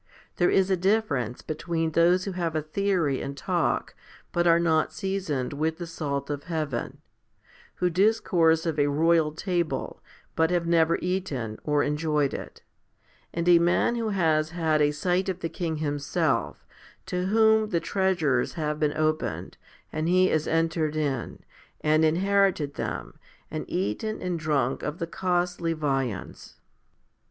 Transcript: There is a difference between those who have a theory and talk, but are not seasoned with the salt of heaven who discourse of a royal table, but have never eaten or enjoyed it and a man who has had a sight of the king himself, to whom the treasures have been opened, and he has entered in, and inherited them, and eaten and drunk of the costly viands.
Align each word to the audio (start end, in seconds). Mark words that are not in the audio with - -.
There 0.37 0.49
is 0.49 0.71
a 0.71 0.75
difference 0.75 1.43
between 1.43 1.91
those 1.91 2.25
who 2.25 2.31
have 2.31 2.55
a 2.55 2.63
theory 2.63 3.21
and 3.21 3.37
talk, 3.37 3.93
but 4.31 4.47
are 4.47 4.57
not 4.59 4.91
seasoned 4.91 5.53
with 5.53 5.77
the 5.77 5.85
salt 5.85 6.31
of 6.31 6.45
heaven 6.45 7.03
who 7.75 7.87
discourse 7.91 8.65
of 8.65 8.79
a 8.79 8.87
royal 8.87 9.31
table, 9.31 10.01
but 10.35 10.49
have 10.49 10.65
never 10.65 10.97
eaten 11.03 11.59
or 11.63 11.83
enjoyed 11.83 12.33
it 12.33 12.63
and 13.31 13.47
a 13.47 13.59
man 13.59 13.93
who 13.95 14.09
has 14.09 14.49
had 14.49 14.81
a 14.81 14.89
sight 14.89 15.29
of 15.29 15.41
the 15.41 15.49
king 15.49 15.77
himself, 15.77 16.65
to 17.05 17.27
whom 17.27 17.69
the 17.69 17.79
treasures 17.79 18.53
have 18.53 18.79
been 18.79 18.97
opened, 18.97 19.55
and 19.93 20.09
he 20.09 20.29
has 20.29 20.47
entered 20.47 20.95
in, 20.95 21.43
and 21.81 22.03
inherited 22.03 22.73
them, 22.73 23.19
and 23.51 23.65
eaten 23.69 24.19
and 24.19 24.39
drunk 24.39 24.81
of 24.81 24.97
the 24.97 25.05
costly 25.05 25.73
viands. 25.73 26.55